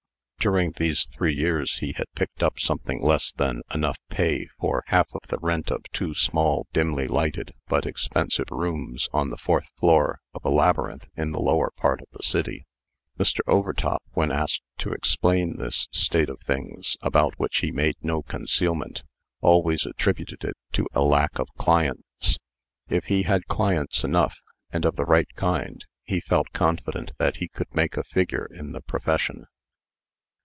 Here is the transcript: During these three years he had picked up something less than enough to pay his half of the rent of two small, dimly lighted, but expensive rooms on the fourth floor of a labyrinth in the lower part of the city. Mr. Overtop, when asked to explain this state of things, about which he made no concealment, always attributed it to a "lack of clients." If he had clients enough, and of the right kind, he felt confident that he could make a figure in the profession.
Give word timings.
During 0.43 0.71
these 0.71 1.03
three 1.05 1.35
years 1.35 1.77
he 1.81 1.93
had 1.97 2.07
picked 2.15 2.41
up 2.41 2.59
something 2.59 2.99
less 2.99 3.31
than 3.31 3.61
enough 3.71 3.97
to 4.09 4.15
pay 4.15 4.39
his 4.39 4.49
half 4.87 5.07
of 5.13 5.21
the 5.29 5.37
rent 5.37 5.69
of 5.69 5.83
two 5.93 6.15
small, 6.15 6.65
dimly 6.73 7.07
lighted, 7.07 7.53
but 7.67 7.85
expensive 7.85 8.49
rooms 8.49 9.07
on 9.13 9.29
the 9.29 9.37
fourth 9.37 9.67
floor 9.79 10.19
of 10.33 10.43
a 10.43 10.49
labyrinth 10.49 11.05
in 11.15 11.31
the 11.31 11.39
lower 11.39 11.69
part 11.77 12.01
of 12.01 12.07
the 12.11 12.23
city. 12.23 12.65
Mr. 13.19 13.41
Overtop, 13.45 14.01
when 14.13 14.31
asked 14.31 14.63
to 14.79 14.91
explain 14.91 15.57
this 15.57 15.85
state 15.91 16.27
of 16.27 16.39
things, 16.41 16.97
about 17.01 17.37
which 17.39 17.57
he 17.59 17.69
made 17.69 17.97
no 18.01 18.23
concealment, 18.23 19.03
always 19.41 19.85
attributed 19.85 20.43
it 20.43 20.57
to 20.71 20.87
a 20.93 21.03
"lack 21.03 21.37
of 21.37 21.49
clients." 21.59 22.39
If 22.89 23.05
he 23.05 23.21
had 23.21 23.45
clients 23.45 24.03
enough, 24.03 24.39
and 24.71 24.85
of 24.85 24.95
the 24.95 25.05
right 25.05 25.29
kind, 25.35 25.85
he 26.03 26.19
felt 26.19 26.47
confident 26.51 27.11
that 27.19 27.35
he 27.35 27.47
could 27.47 27.71
make 27.75 27.95
a 27.95 28.03
figure 28.03 28.49
in 28.51 28.71
the 28.71 28.81
profession. 28.81 29.45